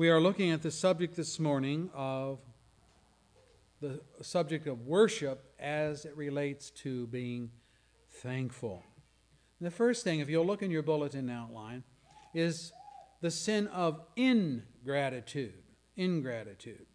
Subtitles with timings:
[0.00, 2.38] We are looking at the subject this morning of
[3.82, 7.50] the subject of worship as it relates to being
[8.08, 8.82] thankful.
[9.60, 11.84] The first thing, if you'll look in your bulletin outline,
[12.32, 12.72] is
[13.20, 15.62] the sin of ingratitude.
[15.96, 16.86] Ingratitude.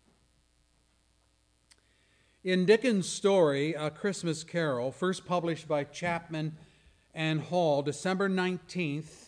[2.44, 6.58] In Dickens' story, A Christmas Carol, first published by Chapman
[7.14, 9.25] and Hall, December 19th,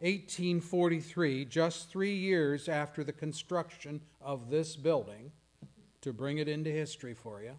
[0.00, 5.32] 1843, just three years after the construction of this building,
[6.00, 7.58] to bring it into history for you,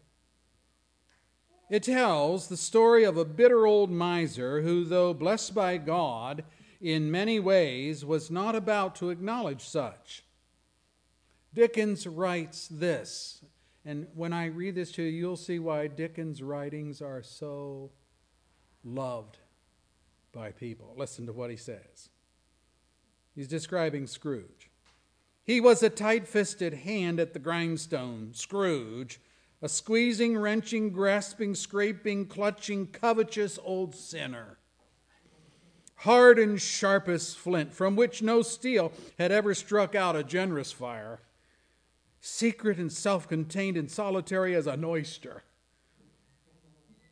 [1.69, 6.43] it tells the story of a bitter old miser who, though blessed by God
[6.81, 10.23] in many ways, was not about to acknowledge such.
[11.53, 13.43] Dickens writes this
[13.85, 17.91] and when I read this to you, you'll see why Dickens' writings are so
[18.83, 19.39] loved
[20.31, 20.93] by people.
[20.97, 22.09] Listen to what he says.
[23.35, 24.69] He's describing Scrooge.
[25.43, 29.19] He was a tight fisted hand at the grindstone, Scrooge,
[29.61, 34.57] a squeezing, wrenching, grasping, scraping, clutching, covetous old sinner.
[35.97, 40.71] Hard and sharp as flint, from which no steel had ever struck out a generous
[40.71, 41.19] fire
[42.21, 45.43] secret and self contained and solitary as an oyster.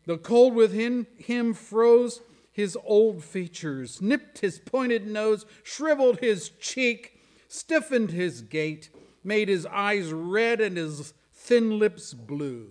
[0.05, 7.19] The cold within him froze his old features, nipped his pointed nose, shriveled his cheek,
[7.47, 8.89] stiffened his gait,
[9.23, 12.69] made his eyes red and his thin lips blue,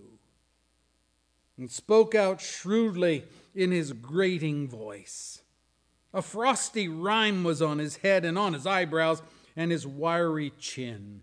[1.57, 5.43] and spoke out shrewdly in his grating voice.
[6.13, 9.23] A frosty rime was on his head and on his eyebrows
[9.57, 11.23] and his wiry chin.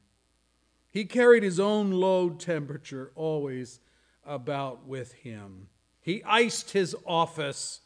[0.92, 3.80] He carried his own low temperature always
[4.26, 5.68] about with him.
[6.02, 7.82] He iced his office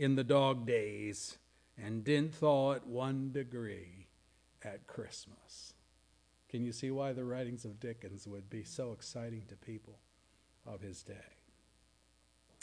[0.00, 1.36] in the dog days
[1.76, 4.06] and didn't thaw it one degree
[4.64, 5.74] at Christmas.
[6.48, 9.98] Can you see why the writings of Dickens would be so exciting to people
[10.66, 11.36] of his day?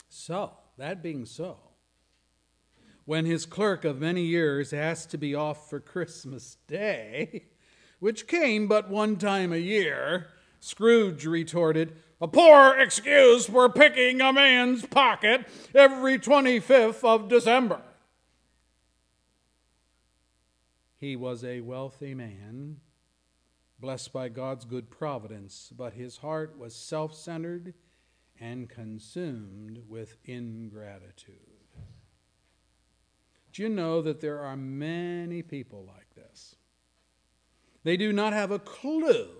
[0.08, 1.58] So, that being so,
[3.04, 7.44] when his clerk of many years asked to be off for Christmas Day,
[8.00, 10.26] which came but one time a year,
[10.58, 17.80] Scrooge retorted, A poor excuse for picking a man's pocket every 25th of December.
[20.96, 22.78] He was a wealthy man,
[23.78, 27.74] blessed by God's good providence, but his heart was self centered
[28.40, 31.36] and consumed with ingratitude.
[33.52, 36.56] Do you know that there are many people like this?
[37.84, 39.37] They do not have a clue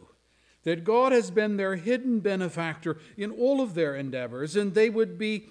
[0.64, 5.19] that God has been their hidden benefactor in all of their endeavors, and they would
[5.19, 5.48] be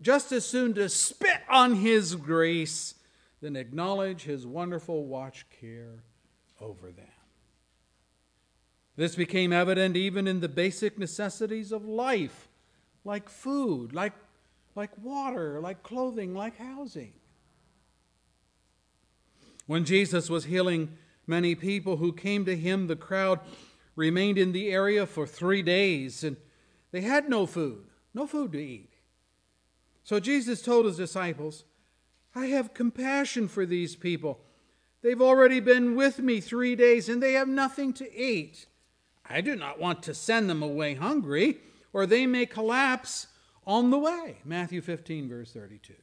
[0.00, 2.94] just as soon to spit on His grace
[3.40, 6.02] than acknowledge His wonderful watch care
[6.60, 7.06] over them.
[8.96, 12.48] This became evident even in the basic necessities of life,
[13.04, 14.12] like food, like,
[14.74, 17.14] like water, like clothing, like housing.
[19.66, 20.96] When Jesus was healing
[21.26, 22.86] many people who came to him.
[22.86, 23.40] The crowd
[23.96, 26.36] remained in the area for three days, and
[26.90, 28.90] they had no food, no food to eat.
[30.04, 31.64] So Jesus told his disciples,
[32.34, 34.40] I have compassion for these people.
[35.02, 38.66] They've already been with me three days, and they have nothing to eat.
[39.28, 41.58] I do not want to send them away hungry,
[41.92, 43.28] or they may collapse
[43.66, 44.38] on the way.
[44.44, 45.94] Matthew 15, verse 32.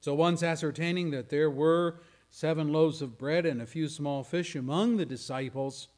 [0.00, 2.00] So, once ascertaining that there were
[2.30, 5.88] seven loaves of bread and a few small fish among the disciples.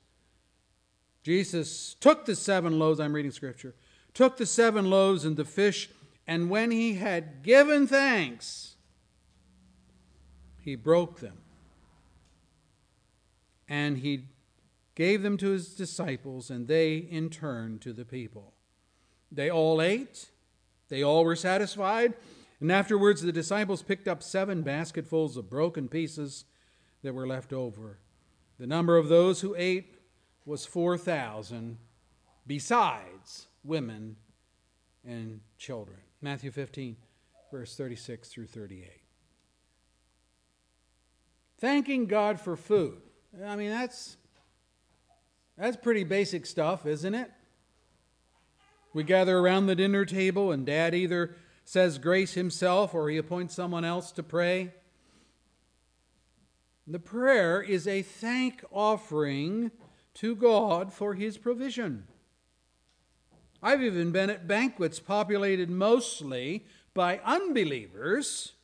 [1.23, 3.75] Jesus took the seven loaves, I'm reading scripture,
[4.15, 5.91] took the seven loaves and the fish,
[6.27, 8.77] and when he had given thanks,
[10.61, 11.39] he broke them.
[13.69, 14.25] And he
[14.95, 18.55] gave them to his disciples, and they in turn to the people.
[19.31, 20.31] They all ate,
[20.89, 22.15] they all were satisfied,
[22.61, 26.45] and afterwards, the disciples picked up seven basketfuls of broken pieces
[27.03, 27.99] that were left over.
[28.59, 29.98] The number of those who ate
[30.49, 31.77] was 4,000,
[32.47, 34.17] besides women
[35.07, 35.99] and children.
[36.23, 36.97] Matthew 15,
[37.53, 38.89] verse 36 through 38.
[41.61, 43.03] Thanking God for food.
[43.45, 44.17] I mean, that's,
[45.59, 47.31] that's pretty basic stuff, isn't it?
[48.95, 51.37] We gather around the dinner table, and dad either
[51.67, 54.73] says grace himself or he appoints someone else to pray.
[56.87, 59.73] The prayer is a thank offering
[60.19, 62.07] to God for his provision.
[63.63, 68.55] I've even been at banquets populated mostly by unbelievers,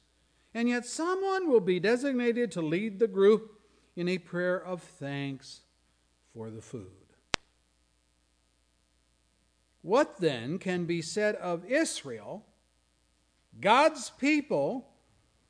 [0.53, 3.61] and yet someone will be designated to lead the group
[3.97, 5.61] in a prayer of thanks
[6.33, 6.91] for the food.
[9.83, 12.47] What then can be said of Israel,
[13.61, 14.89] God's people,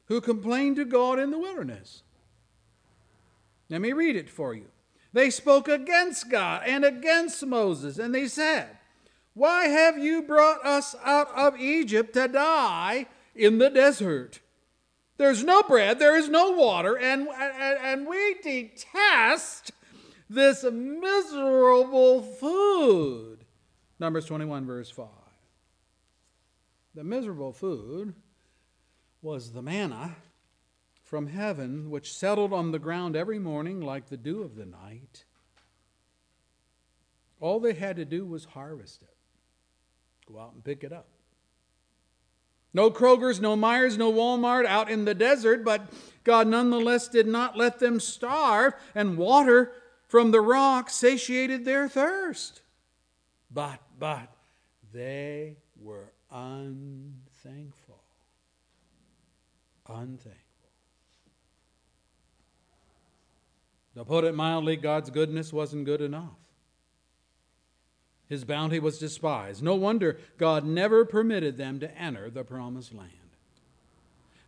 [0.07, 2.03] who complained to God in the wilderness?
[3.71, 4.67] Let me read it for you.
[5.15, 8.67] They spoke against God and against Moses, and they said,
[9.33, 14.41] Why have you brought us out of Egypt to die in the desert?
[15.17, 19.71] There's no bread, there is no water, and, and, and we detest
[20.29, 23.45] this miserable food.
[24.01, 25.07] Numbers 21, verse 5.
[26.97, 28.15] The miserable food
[29.23, 30.17] was the manna
[31.15, 35.25] from heaven, which settled on the ground every morning like the dew of the night.
[37.39, 39.15] All they had to do was harvest it,
[40.27, 41.07] go out and pick it up.
[42.73, 45.83] No Kroger's, no Meijers, no Walmart out in the desert, but
[46.25, 49.71] God nonetheless did not let them starve, and water
[50.09, 52.61] from the rock satiated their thirst.
[53.53, 54.35] But, but,
[54.93, 58.03] they were unthankful.
[59.89, 60.44] Unthankful.
[63.95, 66.37] To put it mildly, God's goodness wasn't good enough.
[68.29, 69.63] His bounty was despised.
[69.63, 73.11] No wonder God never permitted them to enter the promised land.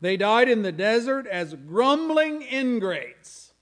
[0.00, 3.52] They died in the desert as grumbling ingrates.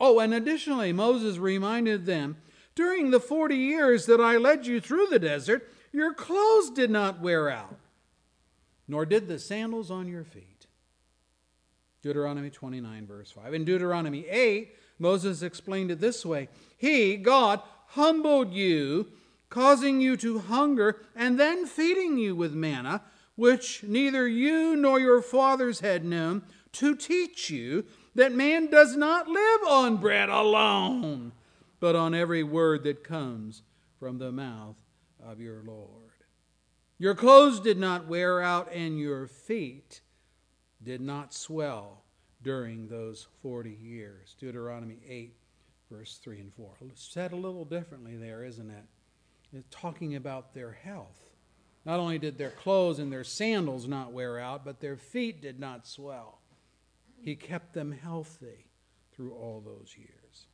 [0.00, 2.36] Oh, and additionally, Moses reminded them
[2.74, 7.20] during the 40 years that I led you through the desert, your clothes did not
[7.20, 7.78] wear out,
[8.88, 10.53] nor did the sandals on your feet.
[12.04, 13.54] Deuteronomy 29, verse 5.
[13.54, 19.08] In Deuteronomy 8, Moses explained it this way He, God, humbled you,
[19.48, 23.00] causing you to hunger, and then feeding you with manna,
[23.36, 26.42] which neither you nor your fathers had known,
[26.72, 31.32] to teach you that man does not live on bread alone,
[31.80, 33.62] but on every word that comes
[33.98, 34.76] from the mouth
[35.24, 35.88] of your Lord.
[36.98, 40.02] Your clothes did not wear out, and your feet
[40.84, 42.04] did not swell
[42.42, 44.36] during those 40 years.
[44.38, 45.34] Deuteronomy 8,
[45.90, 46.74] verse 3 and 4.
[46.94, 48.84] Said a little differently there, isn't it?
[49.52, 51.30] It's talking about their health.
[51.84, 55.60] Not only did their clothes and their sandals not wear out, but their feet did
[55.60, 56.40] not swell.
[57.20, 58.70] He kept them healthy
[59.12, 60.46] through all those years.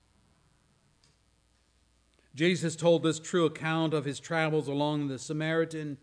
[2.35, 5.99] Jesus told this true account of his travels along the Samaritan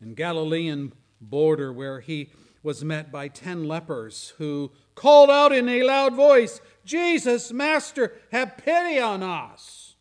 [0.00, 2.30] and Galilean border where he
[2.66, 8.56] was met by ten lepers who called out in a loud voice, Jesus, Master, have
[8.56, 9.94] pity on us.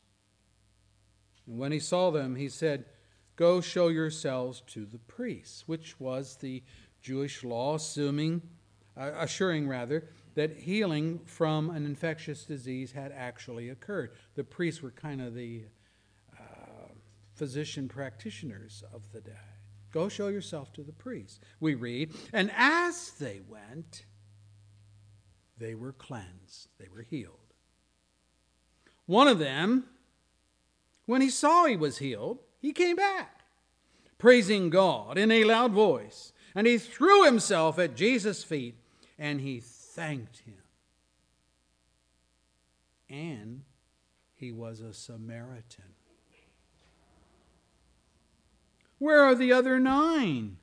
[1.46, 2.86] And when he saw them, he said,
[3.36, 6.64] Go show yourselves to the priests, which was the
[7.04, 8.42] Jewish law, assuming,
[8.98, 14.14] uh, assuring rather, that healing from an infectious disease had actually occurred.
[14.34, 15.66] The priests were kind of the
[16.36, 16.88] uh,
[17.36, 19.55] physician practitioners of the day.
[19.96, 21.42] Go show yourself to the priest.
[21.62, 24.04] We read, and as they went,
[25.58, 27.54] they were cleansed, they were healed.
[29.06, 29.86] One of them,
[31.06, 33.44] when he saw he was healed, he came back,
[34.18, 38.76] praising God in a loud voice, and he threw himself at Jesus' feet
[39.18, 40.62] and he thanked him.
[43.10, 43.62] And
[44.34, 45.95] he was a Samaritan.
[49.00, 50.58] Where are the other nine?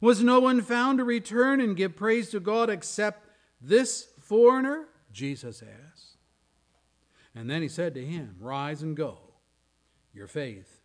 [0.00, 3.28] Was no one found to return and give praise to God except
[3.60, 4.86] this foreigner?
[5.12, 6.16] Jesus asked.
[7.34, 9.18] And then he said to him, Rise and go.
[10.12, 10.80] Your faith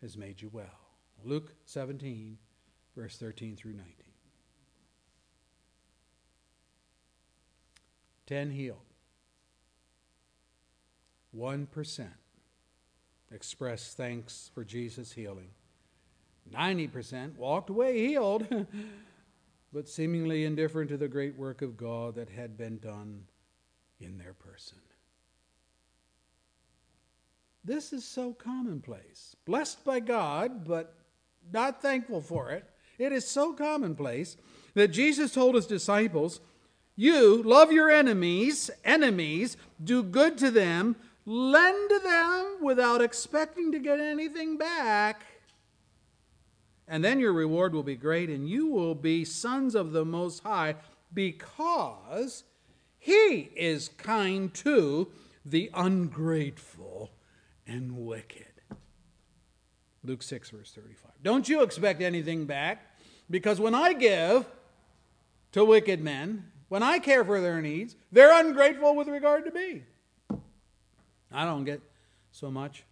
[0.00, 0.66] has made you well.
[1.24, 2.38] Luke 17,
[2.94, 3.94] verse 13 through 19.
[8.26, 8.78] 10 healed.
[11.36, 12.08] 1%
[13.32, 15.50] expressed thanks for Jesus' healing.
[16.52, 18.46] 90% walked away healed,
[19.72, 23.24] but seemingly indifferent to the great work of God that had been done
[24.00, 24.78] in their person.
[27.64, 29.36] This is so commonplace.
[29.44, 30.94] Blessed by God, but
[31.52, 32.64] not thankful for it.
[32.98, 34.36] It is so commonplace
[34.74, 36.40] that Jesus told his disciples,
[36.96, 43.78] You love your enemies, enemies, do good to them, lend to them without expecting to
[43.78, 45.22] get anything back
[46.88, 50.42] and then your reward will be great, and you will be sons of the Most
[50.42, 50.76] High,
[51.12, 52.44] because
[52.98, 55.08] He is kind to
[55.44, 57.10] the ungrateful
[57.66, 58.46] and wicked.
[60.04, 61.12] Luke 6, verse 35.
[61.22, 62.96] Don't you expect anything back,
[63.30, 64.46] because when I give
[65.52, 69.84] to wicked men When I care for their needs, they're ungrateful with regard to me.
[71.32, 71.80] I don't get
[72.30, 72.84] so much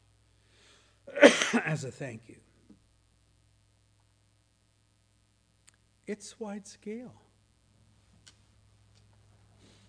[1.65, 2.37] as a thank you.
[6.07, 7.15] It's wide scale.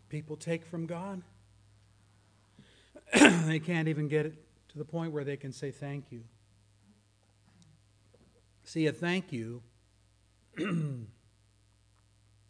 [0.10, 1.22] People take from God.
[3.14, 4.34] they can't even get it
[4.70, 6.24] to the point where they can say thank you.
[8.64, 9.62] See, a thank you,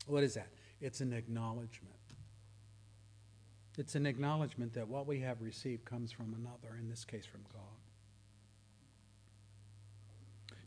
[0.08, 0.48] what is that?
[0.82, 1.94] It's an acknowledgement.
[3.78, 7.42] It's an acknowledgement that what we have received comes from another, in this case from
[7.54, 7.77] God.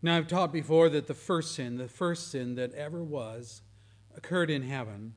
[0.02, 3.62] Now, I've taught before that the first sin, the first sin that ever was,
[4.16, 5.14] occurred in heaven,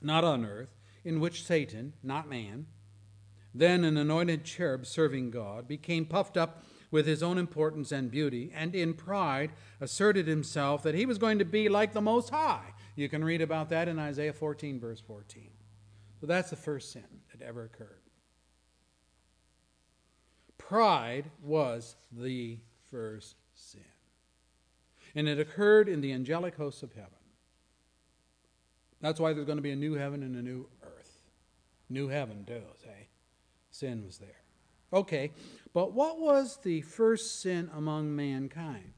[0.00, 2.66] not on earth, in which Satan, not man,
[3.52, 8.52] then an anointed cherub serving God, became puffed up with his own importance and beauty,
[8.54, 9.50] and in pride
[9.80, 12.72] asserted himself that he was going to be like the Most High.
[12.94, 15.50] You can read about that in Isaiah 14, verse 14.
[16.20, 18.02] So that's the first sin that ever occurred.
[20.56, 22.58] Pride was the
[22.94, 23.80] first sin.
[25.16, 27.10] And it occurred in the angelic hosts of heaven.
[29.00, 31.20] That's why there's going to be a new heaven and a new earth.
[31.90, 33.08] New heaven, too, say.
[33.72, 34.42] Sin was there.
[34.92, 35.32] Okay,
[35.72, 38.92] but what was the first sin among mankind?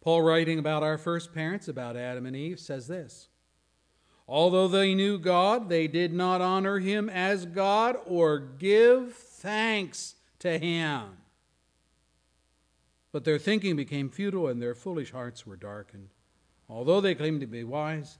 [0.00, 3.28] Paul, writing about our first parents, about Adam and Eve, says this
[4.26, 10.58] Although they knew God, they did not honor him as God or give thanks to
[10.58, 11.17] him.
[13.12, 16.10] But their thinking became futile and their foolish hearts were darkened.
[16.68, 18.18] Although they claimed to be wise,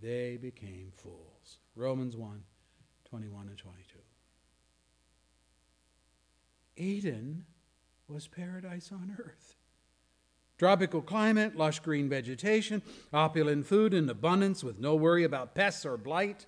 [0.00, 1.58] they became fools.
[1.74, 2.42] Romans 1
[3.08, 3.98] 21 and 22.
[6.76, 7.44] Eden
[8.08, 9.56] was paradise on earth.
[10.58, 12.82] Tropical climate, lush green vegetation,
[13.12, 16.46] opulent food in abundance with no worry about pests or blight.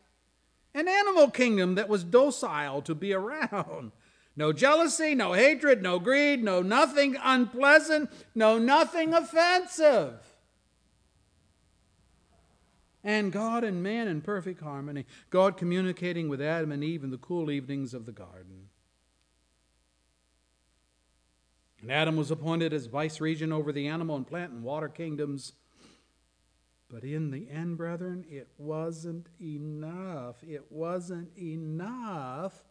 [0.75, 3.93] An animal kingdom that was docile to be around.
[4.39, 10.15] No jealousy, no hatred, no greed, no nothing unpleasant, no nothing offensive.
[13.03, 17.19] And God and man in perfect harmony, God communicating with Adam and Eve in the
[17.19, 18.69] cool evenings of the garden.
[21.83, 25.55] And Adam was appointed as vice regent over the animal and plant and water kingdoms.
[26.89, 30.45] But in the end, brethren, it wasn't enough.
[30.45, 32.63] It wasn't enough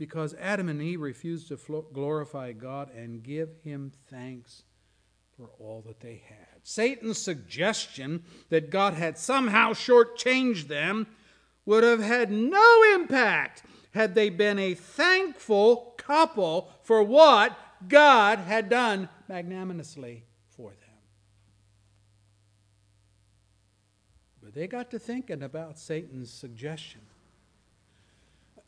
[0.00, 4.62] because Adam and Eve refused to glorify God and give him thanks
[5.36, 6.60] for all that they had.
[6.62, 11.06] Satan's suggestion that God had somehow shortchanged them
[11.66, 17.54] would have had no impact had they been a thankful couple for what
[17.86, 20.78] God had done magnanimously for them.
[24.42, 27.02] But they got to thinking about Satan's suggestion.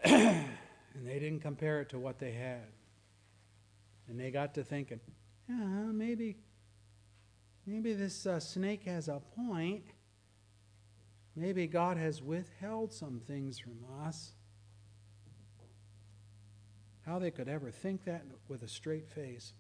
[0.95, 2.67] and they didn't compare it to what they had.
[4.09, 5.01] And they got to thinking,
[5.49, 5.55] yeah,
[5.93, 6.37] maybe,
[7.67, 9.85] maybe this uh, snake has a point.
[11.35, 14.33] Maybe God has withheld some things from us.
[17.07, 19.55] How they could ever think that with a straight face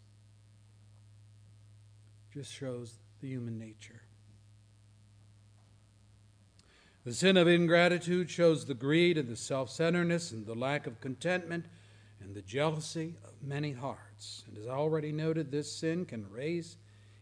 [2.32, 4.01] just shows the human nature.
[7.04, 11.00] The sin of ingratitude shows the greed and the self centeredness and the lack of
[11.00, 11.66] contentment
[12.20, 14.44] and the jealousy of many hearts.
[14.46, 16.76] And as I already noted, this sin can raise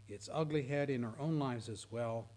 [0.06, 2.28] its ugly head in our own lives as well,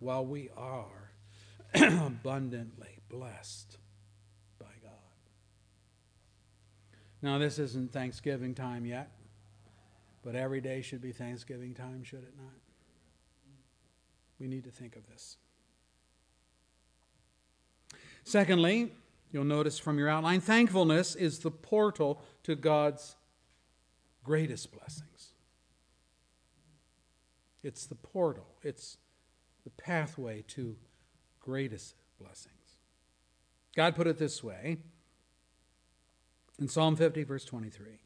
[0.00, 1.12] while we are
[1.74, 3.78] abundantly blessed
[4.58, 4.92] by God.
[7.22, 9.10] Now, this isn't Thanksgiving time yet,
[10.24, 12.54] but every day should be Thanksgiving time, should it not?
[14.40, 15.36] We need to think of this.
[18.24, 18.92] Secondly,
[19.30, 23.16] you'll notice from your outline, thankfulness is the portal to God's
[24.24, 25.34] greatest blessings.
[27.62, 28.96] It's the portal, it's
[29.64, 30.76] the pathway to
[31.40, 32.54] greatest blessings.
[33.76, 34.78] God put it this way
[36.58, 38.00] in Psalm 50, verse 23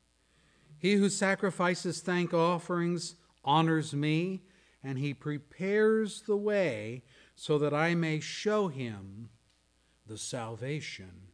[0.78, 4.42] He who sacrifices thank offerings honors me,
[4.82, 7.02] and he prepares the way
[7.34, 9.28] so that I may show him
[10.08, 11.28] the salvation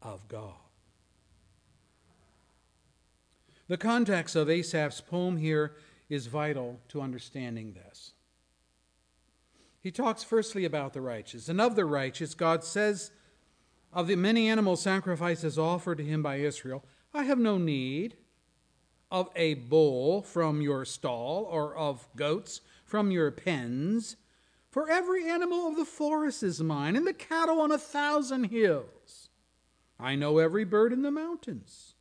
[0.00, 0.54] of God.
[3.68, 5.76] The context of Asaph's poem here
[6.08, 8.12] is vital to understanding this.
[9.80, 13.10] He talks firstly about the righteous, and of the righteous, God says,
[13.92, 18.16] Of the many animal sacrifices offered to him by Israel, I have no need
[19.10, 24.16] of a bull from your stall or of goats from your pens
[24.72, 29.28] For every animal of the forest is mine, and the cattle on a thousand hills.
[30.00, 31.94] I know every bird in the mountains,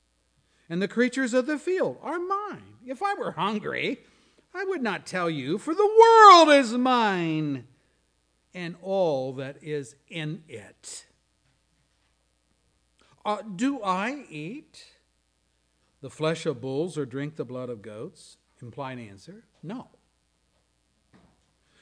[0.70, 2.78] and the creatures of the field are mine.
[2.88, 4.00] If I were hungry,
[4.54, 7.68] I would not tell you, for the world is mine,
[8.54, 11.08] and all that is in it.
[13.26, 14.86] Uh, do I eat
[16.00, 18.38] the flesh of bulls or drink the blood of goats?
[18.62, 19.90] Implied answer no.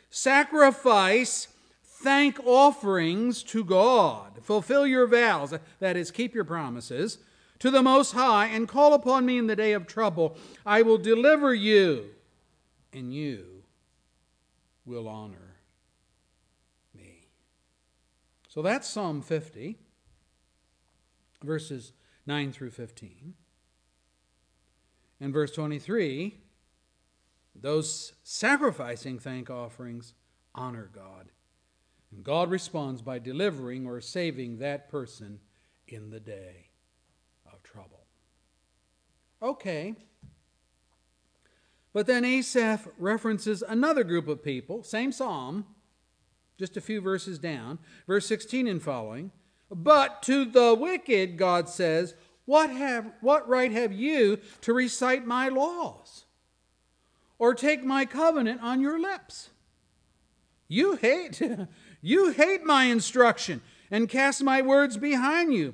[0.09, 1.47] Sacrifice
[1.83, 4.39] thank offerings to God.
[4.41, 7.19] Fulfill your vows, that is, keep your promises,
[7.59, 10.37] to the Most High, and call upon me in the day of trouble.
[10.65, 12.05] I will deliver you,
[12.93, 13.63] and you
[14.85, 15.57] will honor
[16.95, 17.27] me.
[18.47, 19.77] So that's Psalm 50,
[21.43, 21.91] verses
[22.25, 23.33] 9 through 15.
[25.19, 26.37] And verse 23,
[27.61, 30.13] those sacrificing thank offerings
[30.55, 31.31] honor God.
[32.11, 35.39] And God responds by delivering or saving that person
[35.87, 36.69] in the day
[37.45, 38.05] of trouble.
[39.41, 39.95] Okay.
[41.93, 45.65] But then Asaph references another group of people, same psalm,
[46.57, 49.31] just a few verses down, verse 16 and following.
[49.71, 55.49] But to the wicked, God says, what, have, what right have you to recite my
[55.49, 56.25] laws
[57.49, 59.49] or take my covenant on your lips?
[60.67, 61.41] You hate,
[62.01, 65.73] you hate my instruction and cast my words behind you.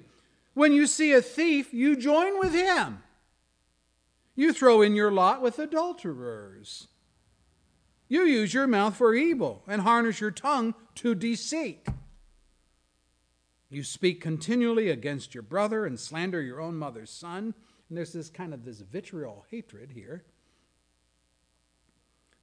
[0.53, 3.03] When you see a thief, you join with him.
[4.37, 6.87] You throw in your lot with adulterers.
[8.07, 11.85] You use your mouth for evil and harness your tongue to deceit.
[13.69, 17.53] You speak continually against your brother and slander your own mother's son.
[17.89, 20.23] And there's this kind of this vitriol hatred here.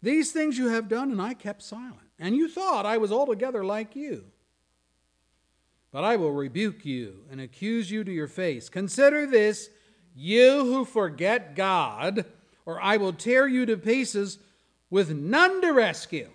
[0.02, 2.08] These things you have done, and I kept silent.
[2.18, 4.24] And you thought I was altogether like you.
[5.92, 8.68] But I will rebuke you and accuse you to your face.
[8.68, 9.70] Consider this,
[10.14, 12.24] you who forget God,
[12.66, 14.38] or I will tear you to pieces
[14.90, 16.30] with none to rescue.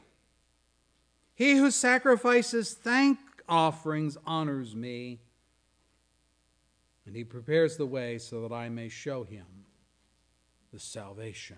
[1.36, 5.20] He who sacrifices thank offerings honors me,
[7.06, 9.46] and he prepares the way so that I may show him
[10.74, 11.58] the salvation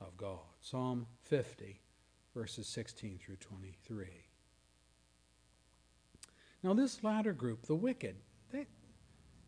[0.00, 0.51] of God.
[0.62, 1.80] Psalm 50,
[2.34, 4.06] verses 16 through 23.
[6.62, 8.14] Now, this latter group, the wicked,
[8.52, 8.66] they,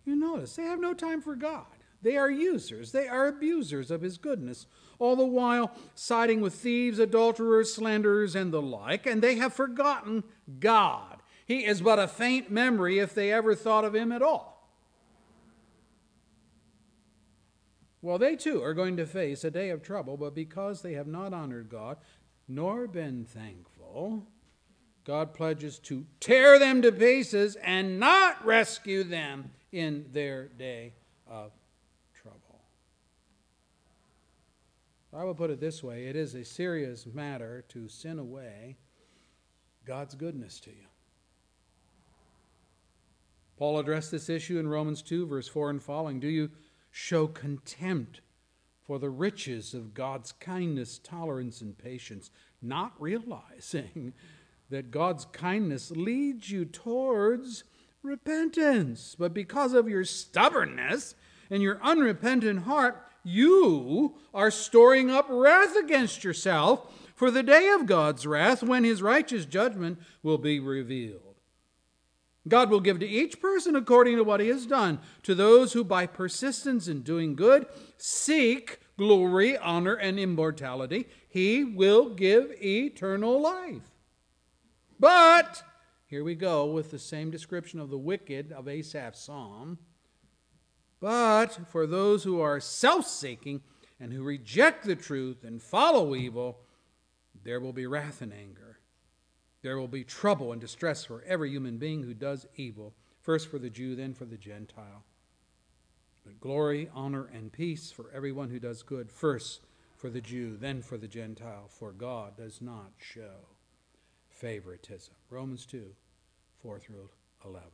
[0.05, 1.67] you notice, they have no time for God.
[2.03, 4.67] They are users, they are abusers of his goodness,
[4.99, 10.25] all the while siding with thieves, adulterers, slanderers, and the like, and they have forgotten
[10.59, 11.23] God.
[11.47, 14.54] He is but a faint memory if they ever thought of him at all.
[18.05, 21.07] Well, they too are going to face a day of trouble, but because they have
[21.07, 21.97] not honored God
[22.47, 24.27] nor been thankful,
[25.07, 30.93] God pledges to tear them to pieces and not rescue them in their day
[31.27, 31.53] of
[32.13, 32.61] trouble.
[35.11, 38.77] I will put it this way it is a serious matter to sin away
[39.87, 40.89] God's goodness to you.
[43.57, 46.21] Paul addressed this issue in Romans 2, verse 4 and following.
[46.21, 46.51] Do you
[46.97, 48.21] show contempt
[48.81, 52.31] for the riches of God's kindness, tolerance, and patience,
[52.63, 54.13] not realizing
[54.71, 57.65] that God's kindness leads you towards
[58.05, 59.17] repentance.
[59.19, 61.17] But because of your stubbornness
[61.51, 67.87] and your unrepentant heart, you are storing up wrath against yourself for the day of
[67.87, 71.34] God's wrath when his righteous judgment will be revealed.
[72.47, 74.99] God will give to each person according to what he has done.
[75.23, 82.11] To those who, by persistence in doing good, seek glory, honor, and immortality, he will
[82.11, 83.91] give eternal life.
[85.01, 85.63] But,
[86.07, 89.79] here we go with the same description of the wicked of Asaph's psalm.
[91.01, 93.63] But for those who are self seeking
[93.99, 96.61] and who reject the truth and follow evil,
[97.43, 98.74] there will be wrath and anger.
[99.65, 103.59] There will be trouble and distress for every human being who does evil, first for
[103.59, 105.05] the Jew, then for the Gentile.
[106.23, 109.63] But glory, honor, and peace for everyone who does good, first
[109.97, 113.49] for the Jew, then for the Gentile, for God does not show
[114.29, 115.15] favoritism.
[115.31, 115.87] Romans 2
[116.61, 117.09] 4 through
[117.43, 117.71] 11.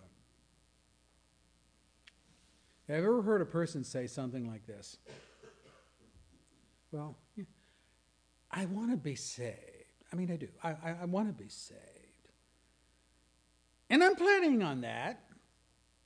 [2.87, 4.97] Have you ever heard a person say something like this?
[6.93, 7.17] Well,
[8.49, 9.70] I want to be saved.
[10.13, 10.49] I mean, I do.
[10.63, 11.79] I, I, I want to be saved.
[13.89, 15.25] And I'm planning on that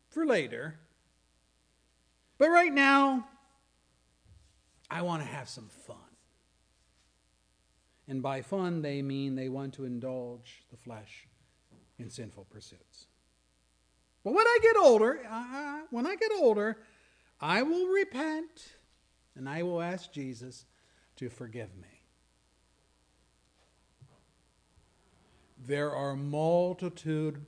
[0.08, 0.78] for later.
[2.38, 3.26] But right now,
[4.90, 5.96] I want to have some fun.
[8.06, 11.26] And by fun, they mean they want to indulge the flesh
[11.98, 13.06] in sinful pursuits.
[14.24, 16.78] But when I get older, uh, when I get older,
[17.40, 18.72] I will repent
[19.36, 20.64] and I will ask Jesus
[21.16, 21.93] to forgive me.
[25.66, 27.44] There are multitude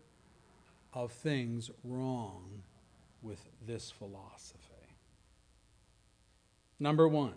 [0.95, 2.63] of things wrong
[3.23, 4.61] with this philosophy.
[6.79, 7.35] Number one,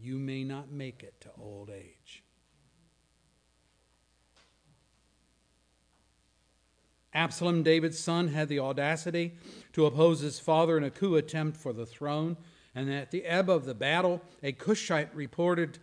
[0.00, 2.22] you may not make it to old age.
[7.12, 9.32] Absalom, David's son, had the audacity
[9.72, 12.36] to oppose his father in a coup attempt for the throne.
[12.74, 15.78] And at the ebb of the battle, a Cushite reported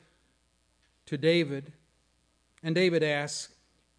[1.07, 1.73] to David,
[2.63, 3.54] and David asked,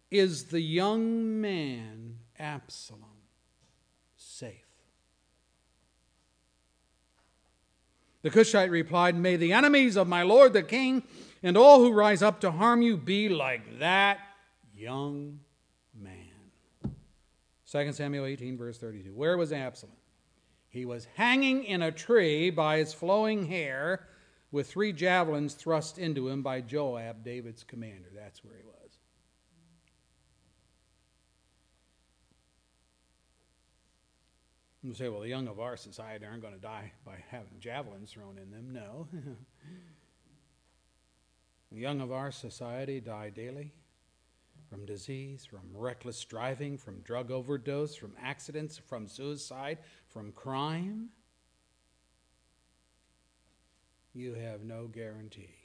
[0.09, 3.03] Is the young man Absalom
[4.15, 4.63] safe?
[8.21, 11.03] The Cushite replied, May the enemies of my lord the king
[11.43, 14.19] and all who rise up to harm you be like that
[14.73, 15.39] young
[15.93, 16.93] man.
[17.71, 19.13] 2 Samuel 18, verse 32.
[19.13, 19.93] Where was Absalom?
[20.69, 24.07] He was hanging in a tree by his flowing hair
[24.51, 28.09] with three javelins thrust into him by Joab, David's commander.
[28.15, 28.76] That's where he was.
[34.87, 38.09] You say, well, the young of our society aren't going to die by having javelins
[38.09, 38.71] thrown in them.
[38.71, 39.09] No.
[41.73, 43.73] the young of our society die daily
[44.69, 51.09] from disease, from reckless driving, from drug overdose, from accidents, from suicide, from crime.
[54.13, 55.55] You have no guarantee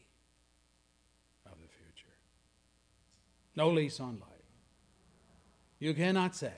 [1.47, 2.17] of the future,
[3.55, 4.29] no lease on life.
[5.79, 6.55] You cannot say,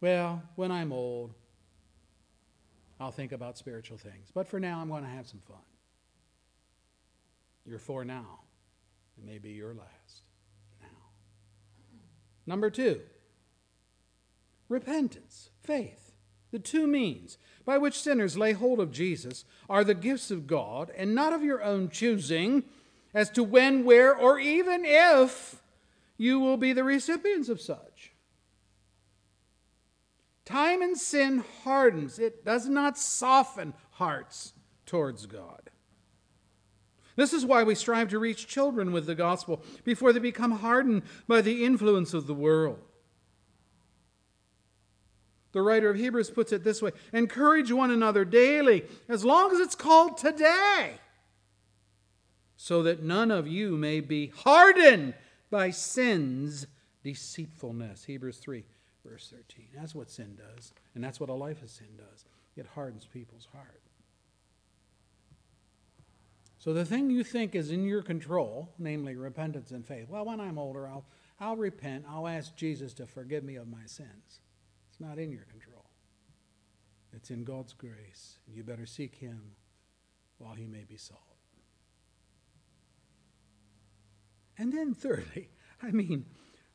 [0.00, 1.32] well, when I'm old,
[3.00, 4.30] I'll think about spiritual things.
[4.34, 5.56] But for now, I'm going to have some fun.
[7.64, 8.40] You're for now.
[9.18, 10.22] It may be your last.
[10.80, 10.88] Now.
[12.46, 13.00] Number two,
[14.68, 16.12] repentance, faith.
[16.50, 20.90] The two means by which sinners lay hold of Jesus are the gifts of God
[20.96, 22.64] and not of your own choosing
[23.12, 25.62] as to when, where, or even if
[26.16, 28.12] you will be the recipients of such.
[30.48, 34.54] Time and sin hardens, it does not soften hearts
[34.86, 35.68] towards God.
[37.16, 41.02] This is why we strive to reach children with the gospel before they become hardened
[41.26, 42.78] by the influence of the world.
[45.52, 49.60] The writer of Hebrews puts it this way encourage one another daily, as long as
[49.60, 50.94] it's called today,
[52.56, 55.12] so that none of you may be hardened
[55.50, 56.66] by sin's
[57.04, 58.04] deceitfulness.
[58.04, 58.64] Hebrews 3,
[59.08, 59.66] verse 13.
[59.74, 62.24] That's what sin does, and that's what a life of sin does.
[62.56, 63.82] It hardens people's heart.
[66.58, 70.40] So the thing you think is in your control, namely repentance and faith, well, when
[70.40, 71.04] I'm older, I'll,
[71.38, 72.04] I'll repent.
[72.08, 74.40] I'll ask Jesus to forgive me of my sins.
[74.90, 75.84] It's not in your control.
[77.12, 78.38] It's in God's grace.
[78.46, 79.52] You better seek Him
[80.38, 81.18] while He may be sought.
[84.58, 86.26] And then, thirdly, I mean,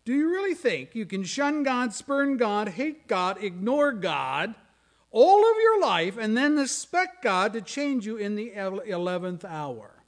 [0.05, 4.55] do you really think you can shun God, spurn God, hate God, ignore God,
[5.11, 10.03] all of your life and then expect God to change you in the 11th hour.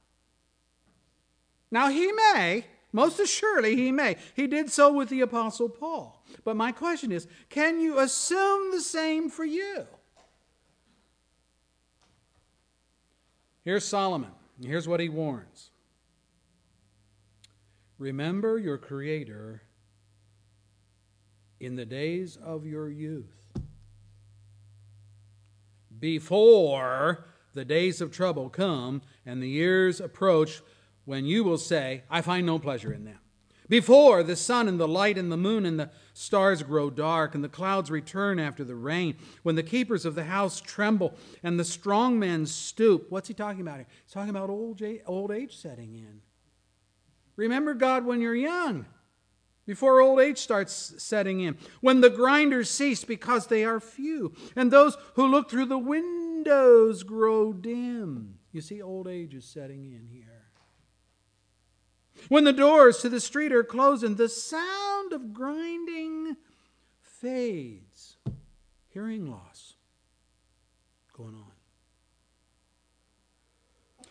[1.70, 4.16] Now, He may, most assuredly, He may.
[4.34, 6.24] He did so with the Apostle Paul.
[6.44, 9.86] But my question is can you assume the same for you?
[13.64, 14.30] Here's Solomon.
[14.64, 15.70] Here's what he warns
[17.98, 19.62] Remember your Creator
[21.66, 23.36] in the days of your youth
[25.98, 30.62] before the days of trouble come and the years approach
[31.06, 33.18] when you will say, I find no pleasure in them.
[33.68, 37.42] Before the sun and the light and the moon and the stars grow dark and
[37.42, 41.64] the clouds return after the rain, when the keepers of the house tremble and the
[41.64, 43.10] strong men stoop.
[43.10, 43.86] What's he talking about here?
[44.04, 46.20] He's talking about old age, old age setting in.
[47.34, 48.86] Remember God when you're young
[49.66, 54.70] before old age starts setting in, when the grinders cease because they are few, and
[54.70, 58.38] those who look through the windows grow dim.
[58.52, 60.44] You see, old age is setting in here.
[62.28, 66.36] When the doors to the street are closed and the sound of grinding
[67.00, 68.16] fades,
[68.88, 69.74] hearing loss
[71.12, 71.52] going on.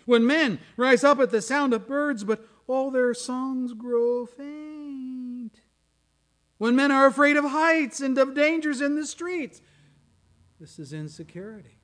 [0.05, 4.74] When men rise up at the sound of birds, but all their songs grow faint.
[6.57, 9.61] When men are afraid of heights and of dangers in the streets,
[10.59, 11.75] this is insecurity.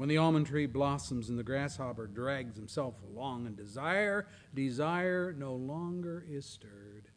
[0.00, 5.52] when the almond tree blossoms and the grasshopper drags himself along, and desire, desire no
[5.54, 7.10] longer is stirred.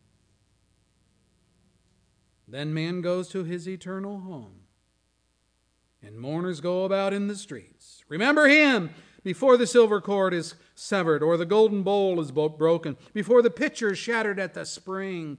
[2.45, 4.63] Then man goes to his eternal home,
[6.01, 8.03] and mourners go about in the streets.
[8.09, 8.89] Remember him
[9.23, 13.91] before the silver cord is severed, or the golden bowl is broken, before the pitcher
[13.91, 15.37] is shattered at the spring,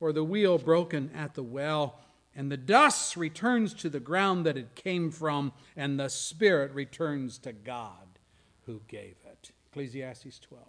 [0.00, 2.00] or the wheel broken at the well
[2.36, 7.38] and the dust returns to the ground that it came from, and the spirit returns
[7.38, 8.18] to God
[8.66, 9.52] who gave it.
[9.70, 10.64] Ecclesiastes 12,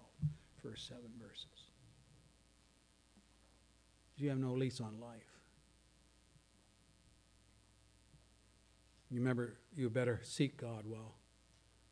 [0.62, 1.45] first seven verses.
[4.17, 5.21] You have no lease on life.
[9.10, 11.14] You remember, you better seek God while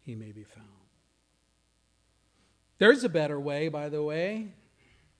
[0.03, 0.67] he may be found.
[2.77, 4.49] There's a better way, by the way,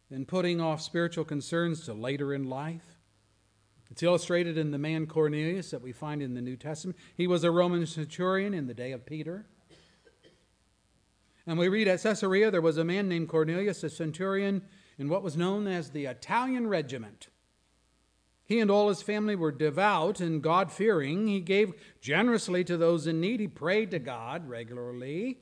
[0.10, 2.84] than putting off spiritual concerns to later in life.
[3.90, 6.98] It's illustrated in the man Cornelius that we find in the New Testament.
[7.16, 9.46] He was a Roman centurion in the day of Peter.
[11.46, 14.64] And we read at Caesarea there was a man named Cornelius, a centurion
[14.98, 17.28] in what was known as the Italian regiment.
[18.46, 21.28] He and all his family were devout and God fearing.
[21.28, 23.40] He gave generously to those in need.
[23.40, 25.40] He prayed to God regularly.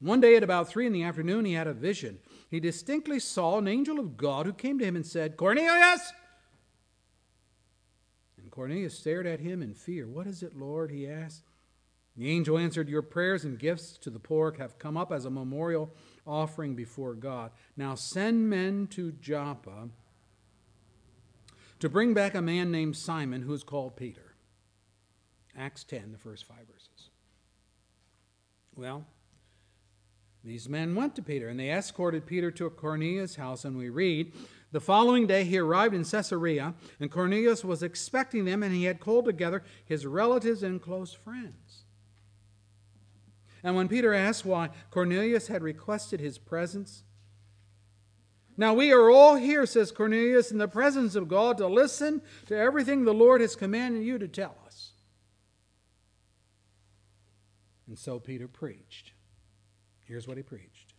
[0.00, 2.18] One day at about three in the afternoon, he had a vision.
[2.50, 6.12] He distinctly saw an angel of God who came to him and said, Cornelius!
[8.38, 10.08] And Cornelius stared at him in fear.
[10.08, 10.90] What is it, Lord?
[10.90, 11.42] he asked.
[12.16, 15.30] The angel answered, Your prayers and gifts to the poor have come up as a
[15.30, 15.94] memorial
[16.26, 17.50] offering before God.
[17.76, 19.90] Now send men to Joppa
[21.80, 24.34] to bring back a man named Simon who is called Peter.
[25.58, 27.10] Acts 10, the first five verses.
[28.76, 29.04] Well,
[30.44, 34.32] these men went to Peter and they escorted Peter to Cornelius' house, and we read
[34.72, 39.00] the following day he arrived in Caesarea, and Cornelius was expecting them, and he had
[39.00, 41.84] called together his relatives and close friends.
[43.62, 47.02] And when Peter asked why Cornelius had requested his presence,
[48.56, 52.56] now we are all here, says Cornelius, in the presence of God to listen to
[52.56, 54.92] everything the Lord has commanded you to tell us.
[57.86, 59.12] And so Peter preached.
[60.04, 60.90] Here's what he preached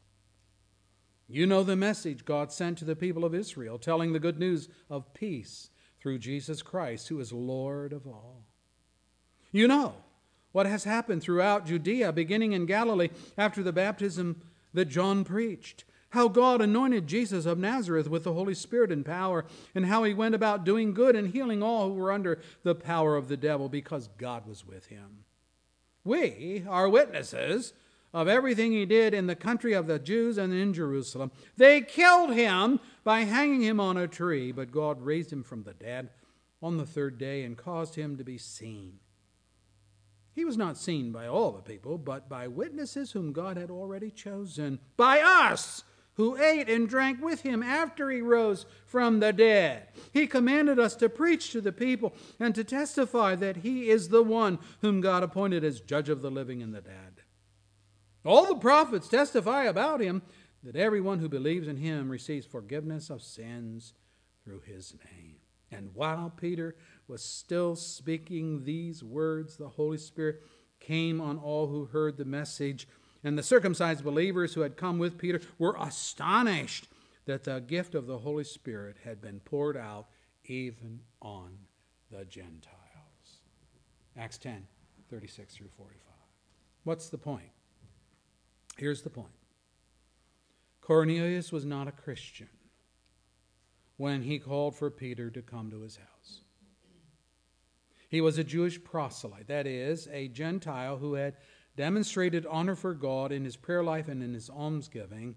[1.32, 4.68] you know the message God sent to the people of Israel, telling the good news
[4.90, 5.70] of peace
[6.02, 8.44] through Jesus Christ, who is Lord of all.
[9.54, 9.96] You know
[10.52, 14.42] what has happened throughout Judea, beginning in Galilee after the baptism
[14.74, 15.86] that John preached.
[16.12, 20.14] How God anointed Jesus of Nazareth with the Holy Spirit and power, and how he
[20.14, 23.70] went about doing good and healing all who were under the power of the devil
[23.70, 25.26] because God was with him.
[26.04, 27.74] We are witnesses
[28.14, 31.32] of everything he did in the country of the Jews and in Jerusalem.
[31.56, 35.74] They killed him by hanging him on a tree, but God raised him from the
[35.74, 36.10] dead
[36.62, 39.00] on the third day and caused him to be seen.
[40.34, 44.10] He was not seen by all the people, but by witnesses whom God had already
[44.10, 45.84] chosen, by us
[46.16, 49.88] who ate and drank with him after he rose from the dead.
[50.14, 54.24] He commanded us to preach to the people and to testify that he is the
[54.24, 57.22] one whom God appointed as judge of the living and the dead.
[58.26, 60.22] All the prophets testify about him
[60.64, 63.94] that everyone who believes in him receives forgiveness of sins
[64.44, 65.38] through his name.
[65.72, 66.76] And while Peter
[67.08, 70.42] was still speaking these words, the Holy Spirit
[70.80, 72.88] came on all who heard the message.
[73.24, 76.88] And the circumcised believers who had come with Peter were astonished
[77.26, 80.08] that the gift of the Holy Spirit had been poured out
[80.46, 81.58] even on
[82.10, 82.78] the Gentiles.
[84.18, 84.68] Acts 10
[85.10, 86.00] 36 through 45.
[86.84, 87.52] What's the point?
[88.78, 89.34] Here's the point
[90.82, 92.50] Cornelius was not a Christian
[93.98, 96.42] when he called for Peter to come to his house.
[98.10, 101.36] He was a Jewish proselyte, that is, a Gentile who had
[101.82, 105.34] demonstrated honor for God in his prayer life and in his almsgiving,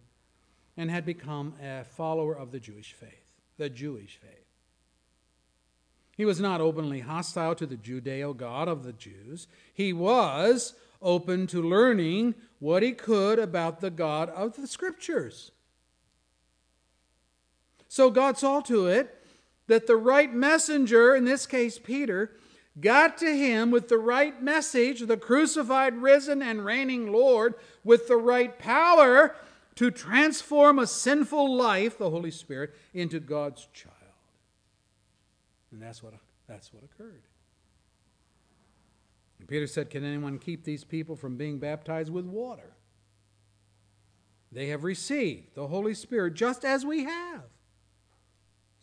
[0.76, 3.24] and had become a follower of the Jewish faith,
[3.56, 4.44] the Jewish faith.
[6.18, 9.48] He was not openly hostile to the Judeo God of the Jews.
[9.72, 15.50] He was open to learning what he could about the God of the Scriptures.
[17.88, 19.18] So God saw to it
[19.66, 22.32] that the right messenger, in this case Peter,
[22.80, 28.16] got to him with the right message, the crucified, risen, and reigning Lord, with the
[28.16, 29.36] right power
[29.76, 33.94] to transform a sinful life, the Holy Spirit, into God's child.
[35.72, 36.14] And that's what,
[36.48, 37.22] that's what occurred.
[39.38, 42.74] And Peter said, Can anyone keep these people from being baptized with water?
[44.52, 47.42] They have received the Holy Spirit just as we have.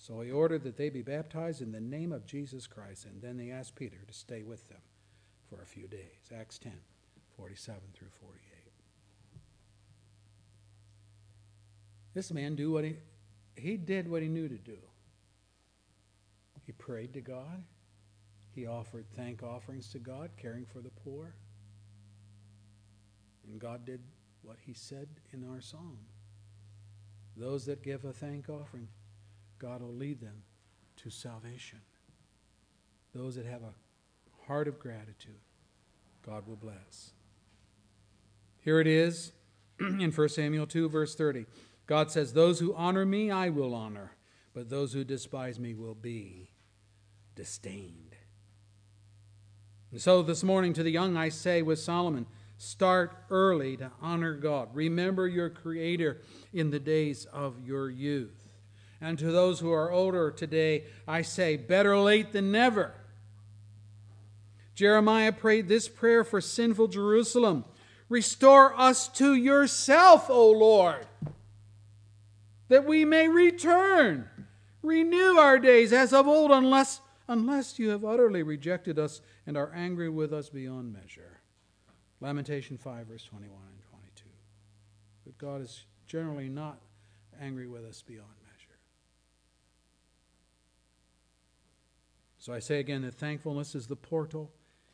[0.02, 3.38] So he ordered that they be baptized in the name of Jesus Christ, and then
[3.38, 4.82] they asked Peter to stay with them
[5.48, 6.32] for a few days.
[6.36, 6.74] Acts 10
[7.38, 8.42] 47 through 48.
[12.16, 12.96] This man do what he
[13.56, 14.78] he did what he knew to do.
[16.66, 17.64] He prayed to God.
[18.56, 21.36] He offered thank offerings to God, caring for the poor.
[23.48, 24.02] And God did
[24.42, 26.00] what he said in our psalm.
[27.38, 28.88] Those that give a thank offering,
[29.62, 30.42] God will lead them
[30.98, 31.82] to salvation.
[33.14, 35.40] Those that have a heart of gratitude,
[36.26, 37.12] God will bless.
[38.60, 39.34] Here it is
[39.80, 41.46] in 1 Samuel 2, verse 30.
[41.86, 44.14] God says, Those who honor me, I will honor,
[44.54, 46.50] but those who despise me will be
[47.36, 48.16] disdained.
[49.92, 52.26] And so this morning to the young, I say with Solomon,
[52.58, 54.70] start early to honor God.
[54.74, 56.22] Remember your Creator
[56.52, 58.41] in the days of your youth.
[59.02, 62.94] And to those who are older today, I say, better late than never.
[64.76, 67.66] Jeremiah prayed this prayer for sinful Jerusalem
[68.12, 71.08] Restore us to yourself, O Lord,
[72.68, 74.28] that we may return.
[74.84, 79.72] Renew our days as of old, unless, unless you have utterly rejected us and are
[79.74, 81.40] angry with us beyond measure.
[82.20, 84.26] Lamentation 5, verse 21 and 22.
[85.26, 86.82] But God is generally not
[87.40, 88.78] angry with us beyond measure.
[92.42, 94.50] So I say again that thankfulness is the portal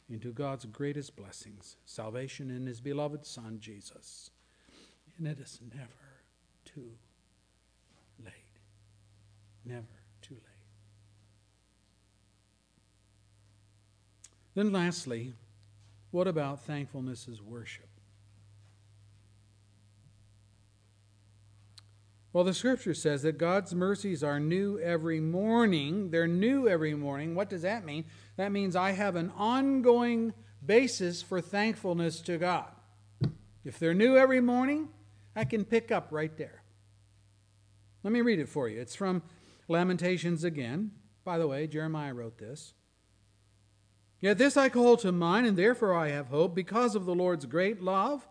[0.09, 4.31] into God's greatest blessings salvation in His beloved Son, Jesus.
[5.17, 5.87] And it is never
[6.65, 6.91] too
[8.21, 8.33] late.
[9.63, 9.85] Never
[10.21, 10.43] too late.
[14.53, 15.33] Then, lastly,
[16.11, 17.87] what about thankfulness as worship?
[22.37, 26.11] Well, the scripture says that God's mercies are new every morning.
[26.11, 27.33] They're new every morning.
[27.33, 28.05] What does that mean?
[28.35, 32.67] That means I have an ongoing basis for thankfulness to God.
[33.65, 34.89] If they're new every morning,
[35.35, 36.61] I can pick up right there.
[38.03, 38.81] Let me read it for you.
[38.81, 39.23] It's from
[39.67, 40.91] Lamentations again.
[41.25, 42.75] By the way, Jeremiah wrote this.
[44.19, 46.53] Yet this I call to mind, and therefore I have hope.
[46.53, 48.27] Because of the Lord's great love,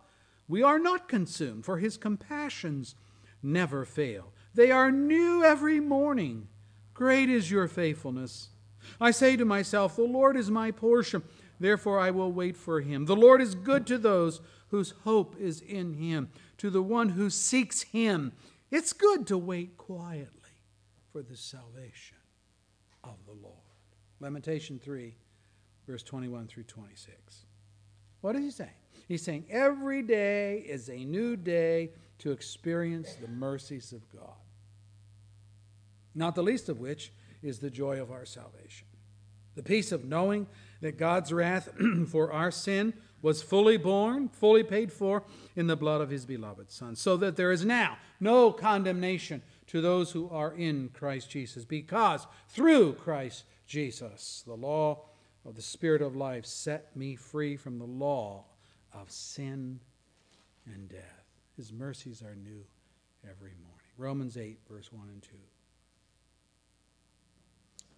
[0.47, 2.95] we are not consumed, for his compassions
[3.41, 4.33] never fail.
[4.53, 6.47] They are new every morning.
[6.93, 8.49] Great is your faithfulness.
[8.99, 11.23] I say to myself, The Lord is my portion,
[11.59, 13.05] therefore I will wait for him.
[13.05, 17.29] The Lord is good to those whose hope is in him, to the one who
[17.29, 18.33] seeks him.
[18.71, 20.31] It's good to wait quietly
[21.11, 22.17] for the salvation
[23.03, 23.53] of the Lord.
[24.19, 25.15] Lamentation 3,
[25.87, 27.45] verse 21 through 26.
[28.21, 28.69] What is he saying?
[29.07, 34.35] He's saying every day is a new day to experience the mercies of God.
[36.15, 37.11] Not the least of which
[37.43, 38.87] is the joy of our salvation.
[39.55, 40.47] The peace of knowing
[40.81, 41.69] that God's wrath
[42.09, 45.23] for our sin was fully borne, fully paid for
[45.55, 49.81] in the blood of his beloved Son, so that there is now no condemnation to
[49.81, 55.05] those who are in Christ Jesus, because through Christ Jesus, the law
[55.45, 58.45] of the Spirit of life set me free from the law
[58.93, 59.79] of sin
[60.65, 61.16] and death.
[61.57, 62.63] His mercies are new
[63.23, 63.73] every morning.
[63.97, 65.29] Romans 8, verse 1 and 2.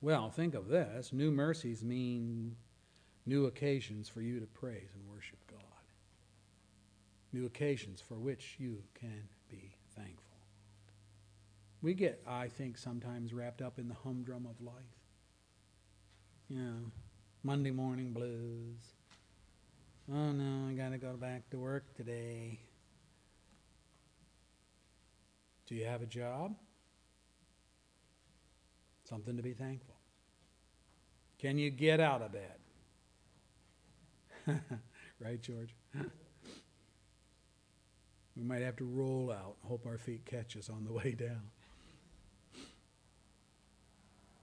[0.01, 2.55] Well, think of this new mercies mean
[3.25, 5.59] new occasions for you to praise and worship God,
[7.33, 10.37] new occasions for which you can be thankful.
[11.81, 14.73] We get, I think, sometimes wrapped up in the humdrum of life.
[16.47, 16.91] You know,
[17.43, 18.93] Monday morning blues.
[20.11, 22.59] Oh no, I got to go back to work today.
[25.69, 26.55] Do you have a job?
[29.07, 29.93] Something to be thankful.
[31.37, 32.55] Can you get out of bed?
[35.21, 35.75] right, George?
[38.35, 41.51] we might have to roll out hope our feet catch us on the way down.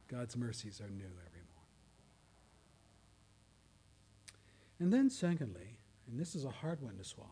[0.08, 1.66] God's mercies are new every morning.
[4.78, 7.31] And then, secondly, and this is a hard one to swallow,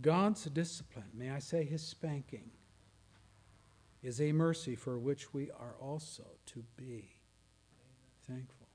[0.00, 2.50] God's discipline, may I say his spanking,
[4.02, 7.16] is a mercy for which we are also to be
[8.26, 8.66] thankful.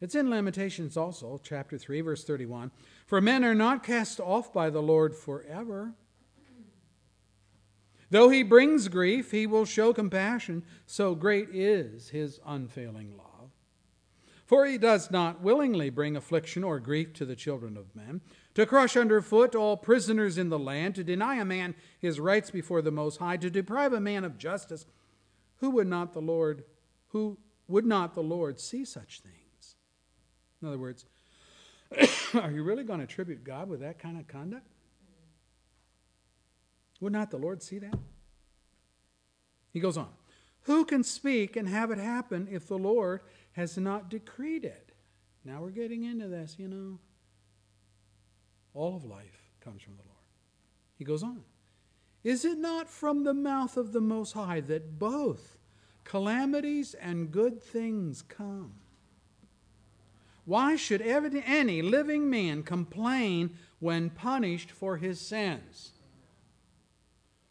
[0.00, 2.70] It's in Lamentations also, chapter 3, verse 31.
[3.06, 5.92] For men are not cast off by the Lord forever.
[8.08, 13.50] Though he brings grief, he will show compassion, so great is his unfailing love.
[14.46, 18.20] For he does not willingly bring affliction or grief to the children of men,
[18.60, 22.82] to crush underfoot all prisoners in the land, to deny a man his rights before
[22.82, 24.86] the Most High, to deprive a man of justice.
[25.56, 26.64] Who would not the Lord,
[27.08, 27.38] who
[27.68, 29.76] would not the Lord see such things?
[30.60, 31.06] In other words,
[32.34, 34.66] Are you really going to attribute God with that kind of conduct?
[37.00, 37.98] Would not the Lord see that?
[39.72, 40.08] He goes on.
[40.62, 44.92] Who can speak and have it happen if the Lord has not decreed it?
[45.44, 46.98] Now we're getting into this, you know.
[48.74, 50.16] All of life comes from the Lord.
[50.96, 51.42] He goes on.
[52.22, 55.58] Is it not from the mouth of the Most High that both
[56.04, 58.74] calamities and good things come?
[60.44, 65.92] Why should any living man complain when punished for his sins?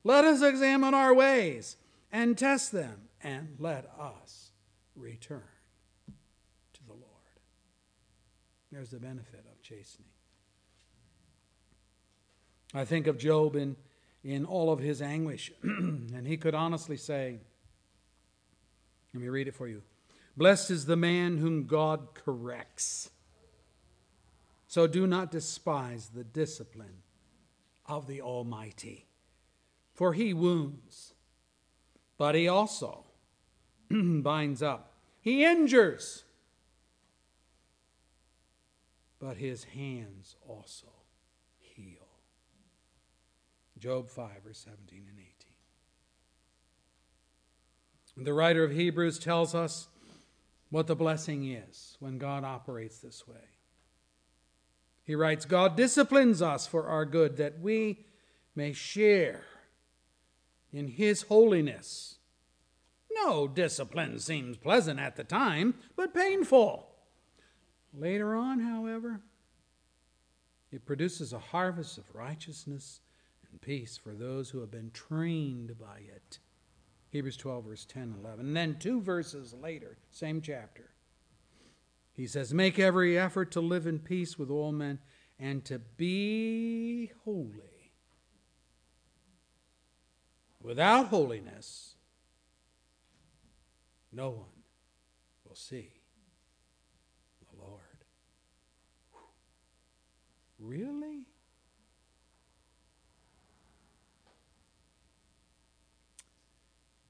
[0.04, 1.78] Let us examine our ways
[2.12, 4.52] and test them, and let us
[4.96, 5.44] return
[6.74, 7.06] to the Lord.
[8.72, 10.10] There's the benefit of chastening.
[12.74, 13.76] I think of Job in,
[14.24, 17.40] in all of his anguish, and he could honestly say,
[19.14, 19.82] let me read it for you.
[20.38, 23.10] Blessed is the man whom God corrects.
[24.68, 27.02] So do not despise the discipline
[27.88, 29.08] of the Almighty,
[29.96, 31.16] for he wounds,
[32.18, 33.04] but he also
[33.90, 34.94] binds up.
[35.22, 36.24] He injures,
[39.20, 40.99] but his hands also.
[43.80, 45.20] Job 5, verse 17 and
[48.18, 48.26] 18.
[48.26, 49.88] The writer of Hebrews tells us
[50.70, 53.38] what the blessing is when God operates this way.
[55.04, 58.06] He writes, God disciplines us for our good that we
[58.56, 59.44] may share
[60.74, 62.18] in His holiness.
[63.24, 66.90] No discipline seems pleasant at the time, but painful.
[67.94, 69.22] Later on, however,
[70.72, 73.00] it produces a harvest of righteousness
[73.52, 76.40] and peace for those who have been trained by it.
[77.10, 78.48] Hebrews 12, verse 10 and 11.
[78.48, 80.92] And then two verses later, same chapter,
[82.14, 85.00] he says, Make every effort to live in peace with all men
[85.40, 87.94] and to be holy.
[90.62, 91.96] Without holiness,
[94.12, 94.64] no one
[95.48, 95.94] will see
[97.40, 97.80] the Lord.
[100.60, 101.26] Really?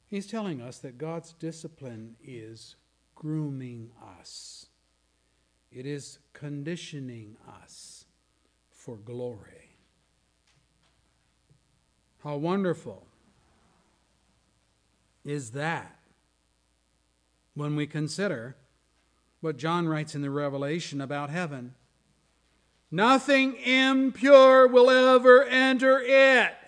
[0.09, 2.75] He's telling us that God's discipline is
[3.13, 4.65] grooming us,
[5.71, 8.05] it is conditioning us
[8.71, 9.75] for glory.
[12.23, 13.05] How wonderful
[15.23, 15.99] is that
[17.53, 18.55] when we consider
[19.41, 21.75] what John writes in the Revelation about heaven?
[22.89, 26.58] Nothing impure will ever enter it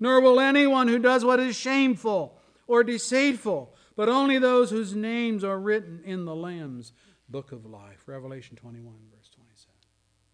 [0.00, 5.44] nor will anyone who does what is shameful or deceitful, but only those whose names
[5.44, 6.92] are written in the Lamb's
[7.28, 8.02] book of life.
[8.06, 9.30] Revelation 21, verse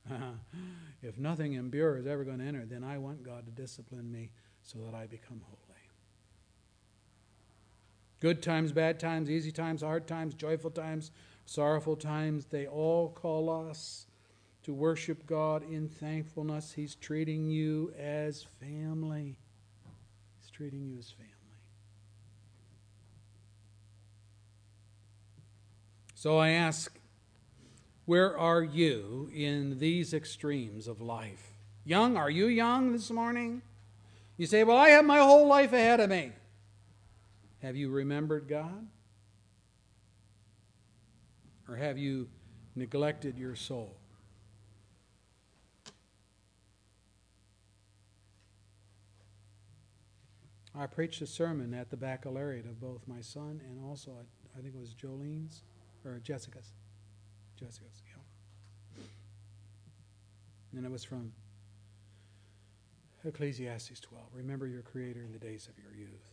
[0.09, 0.41] 27.
[1.03, 4.31] if nothing impure is ever going to enter, then I want God to discipline me
[4.63, 5.61] so that I become holy.
[8.21, 11.11] Good times, bad times, easy times, hard times, joyful times,
[11.47, 14.07] sorrowful times, they all call us
[14.63, 16.73] to worship God in thankfulness.
[16.73, 19.39] He's treating you as family
[20.61, 21.33] treating you as family.
[26.15, 27.01] So I ask,
[28.05, 31.55] where are you in these extremes of life?
[31.87, 33.63] Young, are you young this morning?
[34.37, 36.33] You say, Well, I have my whole life ahead of me.
[37.63, 38.87] Have you remembered God?
[41.71, 42.29] Or have you
[42.77, 43.97] neglected your soul?
[50.79, 54.13] I preached a sermon at the baccalaureate of both my son and also,
[54.57, 55.63] I think it was Jolene's
[56.05, 56.73] or Jessica's.
[57.59, 59.03] Jessica's, yeah.
[60.77, 61.33] And it was from
[63.25, 64.25] Ecclesiastes 12.
[64.35, 66.31] Remember your Creator in the days of your youth.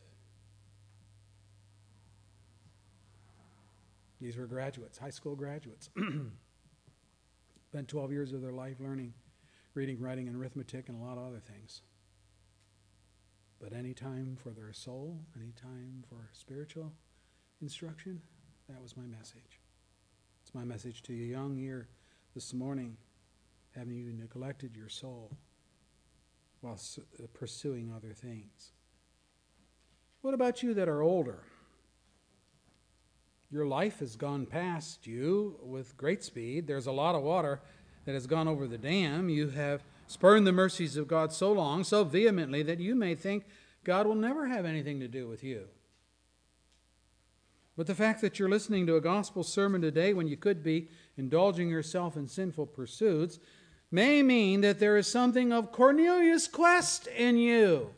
[4.21, 5.89] These were graduates, high school graduates.
[7.69, 9.13] Spent 12 years of their life learning,
[9.73, 11.81] reading, writing, and arithmetic, and a lot of other things.
[13.59, 16.93] But any time for their soul, any time for spiritual
[17.61, 18.21] instruction,
[18.69, 19.61] that was my message.
[20.43, 21.87] It's my message to you young here
[22.35, 22.97] this morning.
[23.75, 25.31] Haven't you neglected your soul
[26.61, 28.71] while uh, pursuing other things?
[30.21, 31.43] What about you that are older?
[33.49, 36.67] Your life has gone past you with great speed.
[36.67, 37.61] There's a lot of water
[38.05, 39.29] that has gone over the dam.
[39.29, 43.45] You have spurned the mercies of God so long, so vehemently, that you may think
[43.83, 45.67] God will never have anything to do with you.
[47.75, 50.89] But the fact that you're listening to a gospel sermon today when you could be
[51.15, 53.37] indulging yourself in sinful pursuits
[53.91, 57.93] may mean that there is something of Cornelius' quest in you.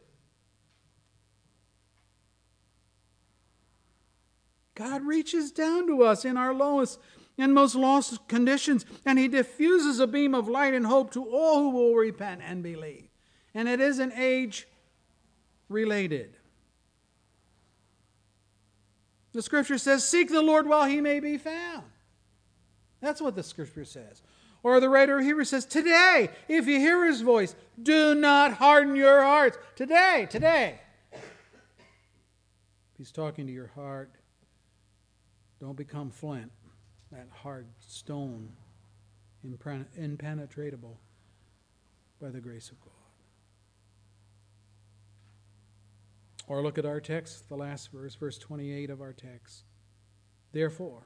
[4.76, 7.00] God reaches down to us in our lowest
[7.40, 11.64] and most lost conditions, and He diffuses a beam of light and hope to all
[11.64, 13.08] who will repent and believe.
[13.56, 14.68] And it isn't age
[15.70, 16.36] related.
[19.32, 21.84] The scripture says, Seek the Lord while he may be found.
[23.02, 24.22] That's what the scripture says.
[24.64, 28.96] Or the writer of Hebrews says, Today, if you hear his voice, do not harden
[28.96, 29.58] your hearts.
[29.76, 30.80] Today, today.
[31.14, 31.22] If
[32.98, 34.12] he's talking to your heart,
[35.62, 36.52] don't become flint,
[37.12, 38.50] that hard stone,
[39.44, 41.00] impenetrable
[42.22, 42.94] by the grace of God.
[46.48, 49.64] Or look at our text, the last verse, verse 28 of our text.
[50.52, 51.04] Therefore,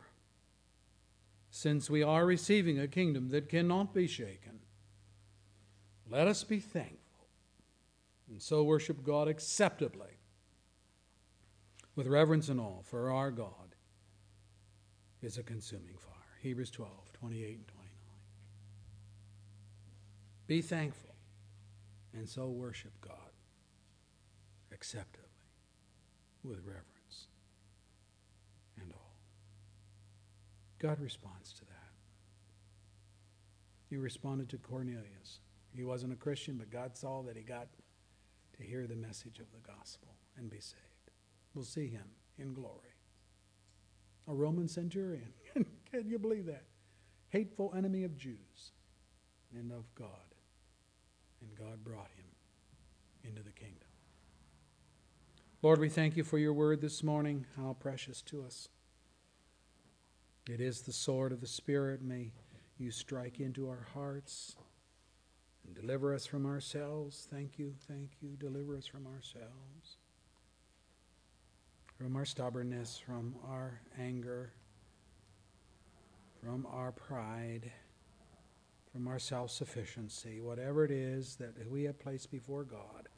[1.51, 4.59] since we are receiving a kingdom that cannot be shaken,
[6.09, 6.99] let us be thankful
[8.29, 10.17] and so worship God acceptably
[11.95, 13.75] with reverence and awe, for our God
[15.23, 16.13] is a consuming fire.
[16.41, 17.89] Hebrews 12, 28 and 29.
[20.47, 21.15] Be thankful
[22.13, 23.13] and so worship God
[24.71, 25.23] acceptably
[26.43, 27.27] with reverence
[28.81, 29.15] and all.
[30.79, 31.69] God responds to that.
[33.89, 35.39] He responded to Cornelius.
[35.75, 37.67] He wasn't a Christian, but God saw that he got
[38.57, 41.11] to hear the message of the gospel and be saved.
[41.53, 42.05] We'll see him
[42.37, 42.92] in glory.
[44.27, 45.33] A Roman centurion.
[45.91, 46.63] Can you believe that?
[47.29, 48.71] Hateful enemy of Jews
[49.53, 50.07] and of God.
[51.41, 52.25] And God brought him
[53.23, 53.87] into the kingdom.
[55.61, 57.45] Lord, we thank you for your word this morning.
[57.57, 58.67] How precious to us.
[60.49, 62.01] It is the sword of the Spirit.
[62.01, 62.33] May
[62.77, 64.57] you strike into our hearts
[65.65, 67.27] and deliver us from ourselves.
[67.31, 68.35] Thank you, thank you.
[68.37, 69.97] Deliver us from ourselves,
[71.97, 74.53] from our stubbornness, from our anger,
[76.43, 77.71] from our pride,
[78.91, 83.09] from our self sufficiency, whatever it is that we have placed before God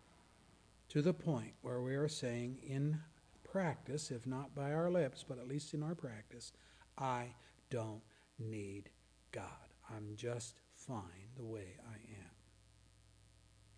[0.90, 3.00] to the point where we are saying in
[3.44, 6.52] practice, if not by our lips, but at least in our practice,
[6.98, 7.30] I
[7.70, 8.02] don't
[8.38, 8.90] need
[9.32, 9.44] God.
[9.90, 12.32] I'm just fine the way I am.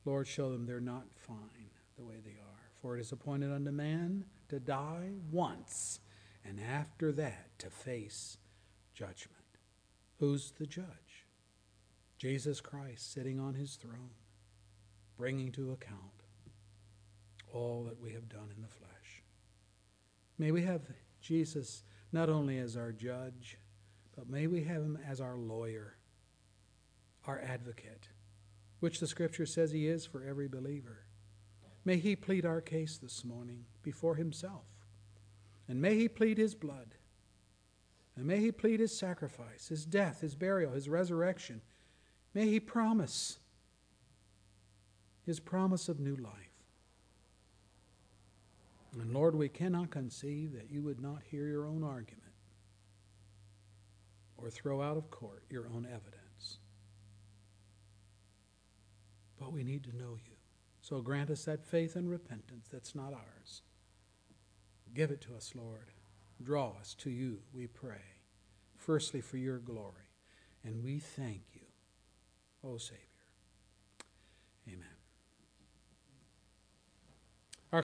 [0.05, 2.66] Lord, show them they're not fine the way they are.
[2.87, 5.99] For it is appointed unto man to die once,
[6.45, 8.37] and after that to face
[8.93, 9.43] judgment.
[10.21, 11.25] Who's the judge?
[12.17, 14.11] Jesus Christ sitting on his throne,
[15.17, 16.23] bringing to account
[17.51, 19.21] all that we have done in the flesh.
[20.37, 20.83] May we have
[21.19, 21.83] Jesus
[22.13, 23.57] not only as our judge,
[24.15, 25.97] but may we have him as our lawyer,
[27.25, 28.07] our advocate,
[28.79, 31.06] which the scripture says he is for every believer.
[31.87, 34.65] May he plead our case this morning before himself.
[35.69, 36.95] And may he plead his blood.
[38.17, 41.61] And may he plead his sacrifice, his death, his burial, his resurrection.
[42.33, 43.39] May he promise
[45.25, 46.33] his promise of new life.
[48.91, 52.33] And Lord, we cannot conceive that you would not hear your own argument
[54.35, 56.57] or throw out of court your own evidence.
[59.39, 60.36] But we need to know you.
[60.87, 63.61] So grant us that faith and repentance that's not ours.
[64.93, 65.91] Give it to us, Lord.
[66.41, 68.21] Draw us to you, we pray.
[68.77, 70.13] Firstly, for your glory.
[70.63, 71.65] And we thank you,
[72.63, 73.06] O Savior.